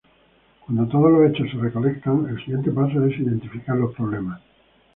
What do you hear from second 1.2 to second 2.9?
hechos se recolectan, el siguiente